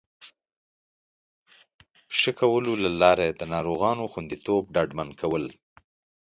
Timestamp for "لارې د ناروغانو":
3.01-4.03